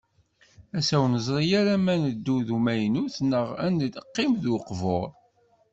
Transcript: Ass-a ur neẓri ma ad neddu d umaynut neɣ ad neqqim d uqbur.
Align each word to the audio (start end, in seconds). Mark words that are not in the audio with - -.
Ass-a 0.77 0.95
ur 1.03 1.07
neẓri 1.13 1.59
ma 1.77 1.89
ad 1.93 1.99
neddu 2.03 2.37
d 2.47 2.49
umaynut 2.57 3.15
neɣ 3.29 3.47
ad 3.65 3.71
neqqim 3.77 4.31
d 4.43 4.45
uqbur. 4.55 5.09